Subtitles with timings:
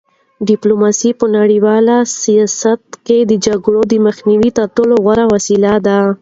[0.47, 1.87] ډیپلوماسي په نړیوال
[2.21, 5.99] سیاست کې د جګړې د مخنیوي تر ټولو غوره وسیله ده.